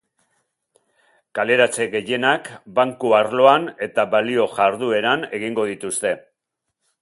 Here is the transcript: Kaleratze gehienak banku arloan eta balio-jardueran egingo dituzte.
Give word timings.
Kaleratze 1.39 1.85
gehienak 1.91 2.49
banku 2.79 3.13
arloan 3.19 3.69
eta 3.89 4.07
balio-jardueran 4.15 5.29
egingo 5.41 5.69
dituzte. 5.75 6.17